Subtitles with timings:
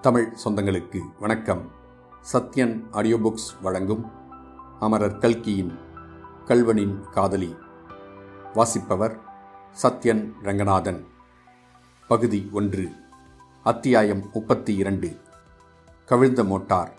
[0.00, 1.70] தமிழ் சொந்தங்களுக்கு வணக்கம்.
[2.32, 4.10] Sathyan audio books வழங்கும்
[4.80, 5.78] அமரர் கல்கியின்
[6.44, 7.56] கல்வனின் காதலி.
[8.54, 9.20] வாசிப்பவர்
[9.82, 11.06] சத்யன் ரங்கநாதன்.
[12.08, 12.88] பகுதி ஒன்று
[13.62, 15.16] அத்தியாயம் முப்பத்தி இரண்டு
[16.04, 16.92] கவிழ்ந்த மோட்டார்.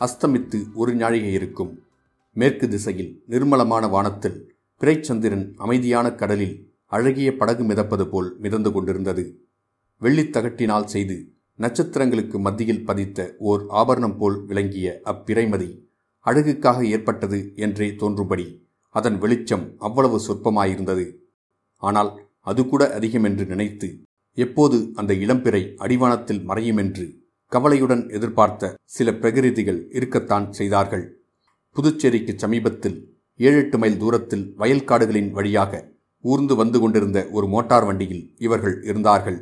[0.00, 1.82] அஸ்தமித்து ஒரு ஞாழிகை இருக்கும்.
[2.32, 9.46] மேற்கு திசையில் நிர்மலமான வானத்தில் பிறைச்சந்திரன் அமைதியான கடலில் அழகிய படகு மிதப்பது போல் மிதந்து கொண்டிருந்தது.
[10.02, 11.16] வெள்ளித்தகட்டினால் செய்து
[11.58, 13.18] நட்சத்திரங்களுக்கு மத்தியில் பதித்த
[13.50, 15.70] ஓர் ஆபரணம் போல் விளங்கிய அப்பிறைமதி
[16.26, 18.46] அழகுக்காக ஏற்பட்டது என்றே தோன்றும்படி
[18.94, 21.06] அதன் வெளிச்சம் அவ்வளவு சொற்பமாயிருந்தது.
[21.82, 23.88] ஆனால் அது கூட அதிகம் என்று நினைத்து
[24.38, 27.06] எப்போது அந்த இளம்பிறை அடிவானத்தில் மறையும் என்று
[27.52, 31.04] கவலையுடன் எதிர்பார்த்த சில பிரகிருதிகள் இருக்கத்தான் செய்தார்கள்.
[31.76, 32.98] புதுச்சேரிக்கு சமீபத்தில்
[33.40, 35.82] ஏழெட்டு மைல் தூரத்தில் வயல்காடுகளின் வழியாக
[36.24, 39.38] ஊர்ந்து வந்து கொண்டிருந்த ஒரு மோட்டார் வண்டியில் இவர்கள் இருந்தார்கள்.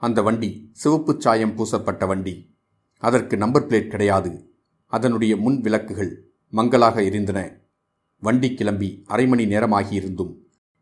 [0.00, 2.54] அந்த வண்டி சிவப்புச் சாயம் பூசப்பட்ட வண்டி.
[2.98, 4.50] அதற்கு நம்பர் பிளேட் கிடையாது.
[4.86, 7.60] அதனுடைய முன் விளக்குகள் மங்கலாக எரிந்தன
[8.18, 10.34] வண்டி கிளம்பி அரை மணி நேரமாகியிருந்தும்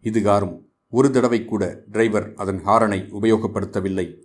[0.02, 4.22] இதுகாரும் ஒரு தடவை கூட டிரைவர் அதன் ஹாரனை உபயோகப்படுத்தவில்லை.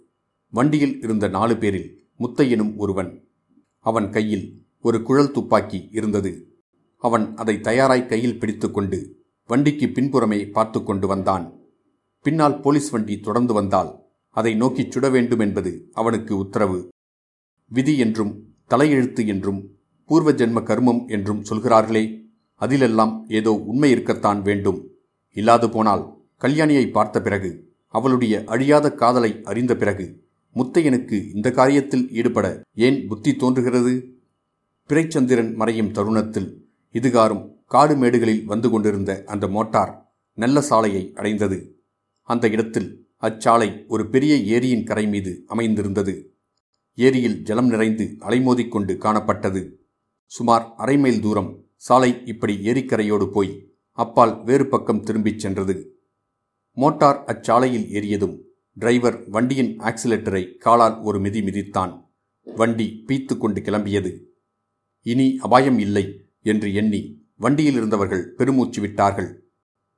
[0.50, 3.28] வண்டியில் இருந்த நாலு பேரில் முத்தையனும் ஒருவன்.
[3.80, 6.62] அவன் கையில் ஒரு குழல் துப்பாக்கி இருந்தது.
[6.98, 11.54] அவன் அதை தயாராய் கையில் பிடித்துக்கொண்டு வண்டிக்கு பின்புறமே பார்த்து கொண்டு வந்தான்.
[12.22, 14.03] பின்னால் போலீஸ் வண்டி தொடர்ந்து வந்தால்
[14.36, 16.90] அதை நோக்கிச் சுட வேண்டும் என்பது அவனுக்கு உத்தரவு.
[17.72, 18.34] விதி என்றும்
[18.70, 22.32] தலையெழுத்து என்றும் பூர்வ ஜென்ம கர்மம் என்றும் சொல்கிறார்களே
[22.62, 24.80] அதிலெல்லாம் ஏதோ உண்மை இருக்கத்தான் வேண்டும்.
[25.32, 26.04] இல்லாது போனால்
[26.42, 30.06] கல்யாணியை பார்த்த பிறகு அவளுடைய அழியாத காதலை அறிந்த பிறகு
[30.56, 33.94] முத்தையனுக்கு இந்த காரியத்தில் ஈடுபட ஏன் புத்தி தோன்றுகிறது?
[34.90, 36.50] பிறைச்சந்திரன் மறையும் தருணத்தில்
[36.94, 39.94] இதுகாரும் காடு மேடுகளில் வந்து கொண்டிருந்த அந்த மோட்டார்
[40.38, 41.58] நல்ல சாலையை அடைந்தது.
[42.22, 46.36] அந்த இடத்தில் அச்சாலை ஒரு பெரிய ஏரியின் கரை மீது அமைந்திருந்தது.
[46.96, 49.62] ஏரியில் ஜலம் நிறைந்து அலைமோதிக்கொண்டு காணப்பட்டது.
[50.26, 55.76] சுமார் அரை மைல் தூரம் சாலை இப்படி ஏரிக்கரையோடு போய் அப்பால் வேறு பக்கம் திரும்பிச் சென்றது.
[56.72, 58.36] மோட்டார் அச்சாலையில் ஏறியதும்
[58.74, 62.10] டிரைவர் வண்டியின் ஆக்சிலேட்டரை காலால் ஒரு மிதி மிதித்தான்.
[62.56, 64.12] வண்டி பீத்து கொண்டு கிளம்பியது.
[65.06, 66.06] இனி அபாயம் இல்லை
[66.42, 67.02] என்று எண்ணி
[67.36, 69.52] வண்டியில் இருந்தவர்கள் பெருமூச்சு விட்டார்கள்.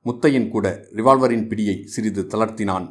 [0.04, 2.86] முத்தையன் கூட ரிவால்வரின் பிடியை சிறிது தளர்த்தினான்.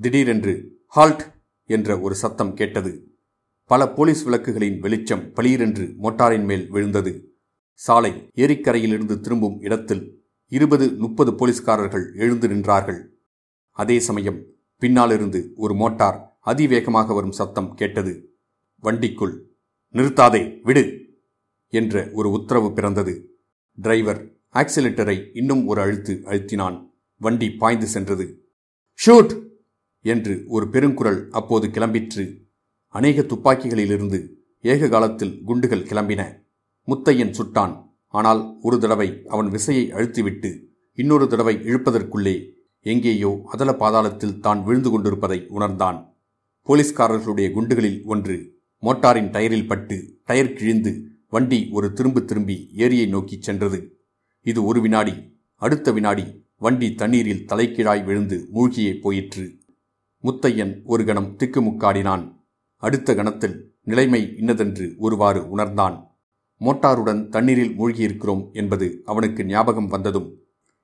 [0.00, 1.22] திடீரென்று ஹால்ட்
[1.66, 3.16] என்ற ஒரு சத்தம் கேட்டது.
[3.64, 7.34] பல போலீஸ் விளக்குகளின் வெளிச்சம் பளீரென்று மோட்டாரின் மேல் விழுந்தது.
[7.72, 13.06] சாலை ஏரிக்கரையிலிருந்து திரும்பும் இடத்தில் இருபது முப்பது போலீஸ்காரர்கள் எழுந்து நின்றார்கள்.
[13.70, 14.44] அதே சமயம்
[14.78, 18.34] பின்னாலிருந்து ஒரு மோட்டார் அதிவேகமாக வரும் சத்தம் கேட்டது.
[18.82, 19.36] வண்டிக்குள்
[19.94, 20.84] நிறுத்தாதே விடு
[21.68, 23.38] என்ற ஒரு உத்தரவு பிறந்தது.
[23.74, 26.90] டிரைவர் ஆக்சிலேட்டரை இன்னும் ஒரு அழுத்து அழுத்தினான்.
[27.16, 28.44] வண்டி பாய்ந்து சென்றது.
[29.06, 29.49] ஷூட்
[30.02, 32.48] என்று ஒரு பெருங்குரல் அப்போது கிளம்பிற்று.
[32.88, 34.26] அநேக துப்பாக்கிகளிலிருந்து
[34.60, 36.22] ஏக காலத்தில் குண்டுகள் கிளம்பின.
[36.88, 37.88] முத்தையன் சுட்டான்.
[38.06, 45.46] ஆனால் ஒரு தடவை அவன் விசையை அழுத்திவிட்டு இன்னொரு தடவை இழுப்பதற்குள்ளே எங்கேயோ அதல பாதாளத்தில் தான் விழுந்து கொண்டிருப்பதை
[45.48, 45.98] உணர்ந்தான்.
[46.66, 50.92] போலீஸ்காரர்களுடைய குண்டுகளில் ஒன்று மோட்டாரின் டயரில் பட்டு டயர் கிழிந்து
[51.28, 53.98] வண்டி ஒரு திரும்ப திரும்பி ஏரியை நோக்கிச் சென்றது.
[54.40, 55.14] இது ஒரு வினாடி
[55.54, 56.24] அடுத்த வினாடி
[56.56, 59.59] வண்டி தண்ணீரில் தலைக்கீழாய் விழுந்து மூழ்கியே போயிற்று.
[60.24, 62.36] முத்தையன் ஒரு கணம் திக்குமுக்காடினான்.
[62.76, 66.10] அடுத்த கணத்தில் நிலைமை இன்னதென்று ஒருவாறு உணர்ந்தான்.
[66.60, 70.38] மோட்டாருடன் தண்ணீரில் மூழ்கியிருக்கிறோம் என்பது அவனுக்கு ஞாபகம் வந்ததும்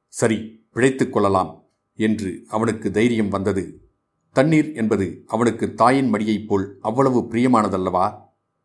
[0.08, 1.62] சரி பிழைத்துக் கொள்ளலாம்
[1.96, 3.90] என்று அவனுக்கு தைரியம் வந்தது.
[4.32, 8.20] தண்ணீர் என்பது அவனுக்கு தாயின் மடியைப் போல் அவ்வளவு பிரியமானதல்லவா?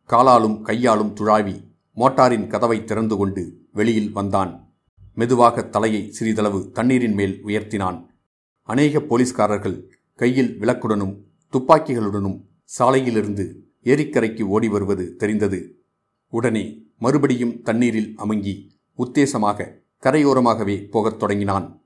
[0.10, 1.64] காலாலும் கையாலும் துழாவி
[1.96, 4.74] மோட்டாரின் கதவை திறந்து கொண்டு வெளியில் வந்தான்.
[5.16, 8.06] மெதுவாக தலையை சிறிதளவு தண்ணீரின் மேல் உயர்த்தினான்.
[8.62, 11.14] அநேக போலீஸ்காரர்கள் கையில் விளக்குடனும்
[11.54, 12.38] துப்பாக்கிகளுடனும்
[12.80, 13.46] சாலையிலிருந்து
[13.84, 15.60] ஏரிக்கரைக்கு ஓடி வருவது தெரிந்தது.
[16.30, 18.54] உடனே மறுபடியும் தண்ணீரில் அமுங்கி
[18.98, 19.68] உத்தேசமாக
[20.04, 21.82] கரையோரமாகவே போகத் தொடங்கினான்.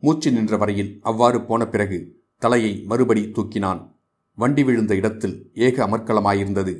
[0.00, 1.98] மூச்சு நின்ற வரையில் அவ்வாறு போன பிறகு
[2.38, 3.92] தலையை மறுபடி தூக்கினான்.
[4.34, 6.74] வண்டி விழுந்த இடத்தில் ஏக அமர்க்கலமாயிருந்தது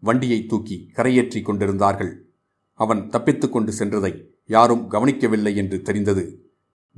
[0.00, 2.26] வண்டியை தூக்கி கரையேற்றி கொண்டிருந்தார்கள்.
[2.72, 4.12] அவன் தப்பித்துக் கொண்டு சென்றதை
[4.46, 6.24] யாரும் கவனிக்கவில்லை என்று தெரிந்தது.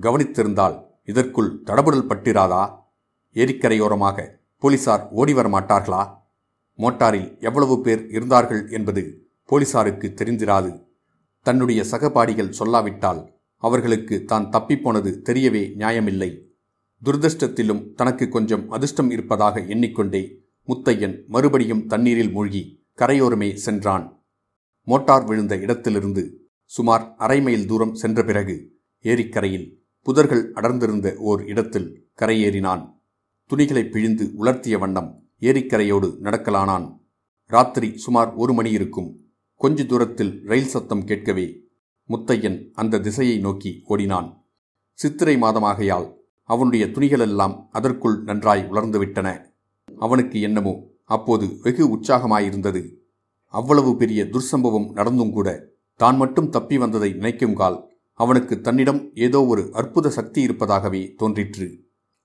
[0.00, 2.82] கவனித்திருந்தால் இதற்குள் தடபுடல் பட்டிராதா?
[3.34, 4.26] ஏரிக்கரையோரமாக
[4.62, 6.02] போலீசார் ஓடி வரமாட்டார்களா
[6.78, 9.02] மோட்டாரில் எவ்வளவு பேர் இருந்தார்கள் என்பது
[9.44, 10.70] போலீசாருக்கு தெரிந்திராது.
[11.46, 13.20] தன்னுடைய சகபாடிகள் சொல்லாவிட்டால்
[13.62, 16.30] அவர்களுக்கு தான் தப்பிப்போனது தெரியவே நியாயமில்லை.
[17.02, 20.22] துரதிருஷ்டத்திலும் தனக்கு கொஞ்சம் அதிர்ஷ்டம் இருப்பதாக எண்ணிக்கொண்டே
[20.68, 22.62] முத்தையன் மறுபடியும் தண்ணீரில் மூழ்கி
[22.98, 24.06] கரையோரமே சென்றான்.
[24.88, 26.22] மோட்டார் விழுந்த இடத்திலிருந்து
[26.70, 28.56] சுமார் அரை மைல் தூரம் சென்ற பிறகு
[29.04, 29.68] ஏரிக்கரையில்
[30.06, 31.88] புதர்கள் அடர்ந்திருந்த ஓர் இடத்தில்
[32.20, 32.82] கரையேறினான்.
[33.50, 35.10] துணிகளை பிழிந்து உலர்த்திய வண்ணம்
[35.40, 36.86] ஏரிக்கரையோடு நடக்கலானான்.
[37.50, 39.10] ராத்திரி சுமார் ஒரு மணி இருக்கும்.
[39.60, 41.44] கொஞ்ச தூரத்தில் ரயில் சத்தம் கேட்கவே
[42.08, 44.28] முத்தையன் அந்த திசையை நோக்கி ஓடினான்.
[44.98, 46.06] சித்திரை மாதமாகையால்
[46.48, 49.28] அவனுடைய துணிகளெல்லாம் அதற்குள் நன்றாய் உலர்ந்துவிட்டன.
[49.98, 50.74] அவனுக்கு என்னமோ
[51.04, 52.82] அப்போது வெகு உற்சாகமாயிருந்தது.
[53.54, 55.48] அவ்வளவு பெரிய துர்சம்பவம் நடந்தும் கூட
[56.00, 57.78] தான் மட்டும் தப்பி வந்ததை நினைக்குங்கால்
[58.20, 61.68] அவனுக்கு தன்னிடம் ஏதோ ஒரு அற்புத சக்தி இருப்பதாகவே தோன்றிற்று.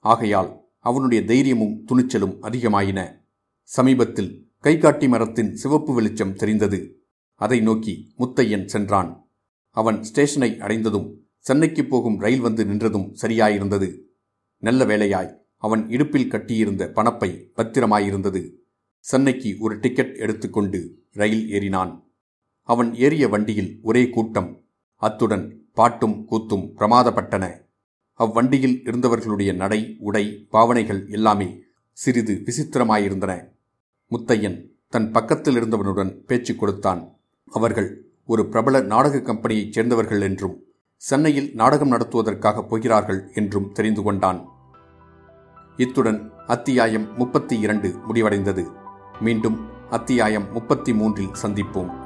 [0.06, 3.22] ஆகையால் அவனுடைய தைரியமும் துணிச்சலும் அதிகமாயின.
[3.64, 7.02] சமீபத்தில் கைகாட்டி மரத்தின் சிவப்பு வெளிச்சம் தெரிந்தது.
[7.36, 9.30] அதை நோக்கி முத்தையன் சென்றான்.
[9.70, 14.00] அவன் ஸ்டேஷனை அடைந்ததும் சென்னைக்கு போகும் ரயில் வந்து நின்றதும் சரியாயிருந்தது.
[14.58, 18.54] நல்ல வேளையாய் அவன் இடுப்பில் கட்டியிருந்த பணப்பை பத்திரமாயிருந்தது.
[19.00, 22.04] சென்னைக்கு ஒரு டிக்கெட் எடுத்துக்கொண்டு ரயில் ஏறினான்.
[22.64, 24.66] அவன் ஏறிய வண்டியில் ஒரே கூட்டம்.
[24.96, 27.69] அத்துடன் பாட்டும் கூத்தும் பிரமாதப்பட்டன.
[28.20, 31.60] அவ்வண்டியில் இருந்தவர்களுடைய நடை உடை பாவனைகள் எல்லாமே
[31.92, 33.48] சிறிது விசித்திரமாயிருந்தன.
[34.12, 37.14] முத்தையன் தன் பக்கத்தில் இருந்தவனுடன் பேச்சு கொடுத்தான்.
[37.52, 40.64] அவர்கள் ஒரு பிரபல நாடக கம்பெனியைச் சேர்ந்தவர்கள் என்றும்
[40.96, 44.46] சென்னையில் நாடகம் நடத்துவதற்காக போகிறார்கள் என்றும் தெரிந்து கொண்டான்.
[45.78, 48.72] இத்துடன் அத்தியாயம் முப்பத்தி இரண்டு முடிவடைந்தது.
[49.20, 49.58] மீண்டும்
[49.90, 51.99] அத்தியாயம் முப்பத்தி மூன்றில் சந்திப்போம்.